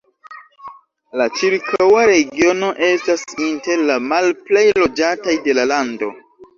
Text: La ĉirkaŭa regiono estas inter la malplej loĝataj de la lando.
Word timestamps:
La 1.21 1.27
ĉirkaŭa 1.41 2.07
regiono 2.13 2.71
estas 2.89 3.29
inter 3.51 3.87
la 3.93 4.01
malplej 4.09 4.69
loĝataj 4.83 5.41
de 5.49 5.61
la 5.63 5.73
lando. 5.77 6.15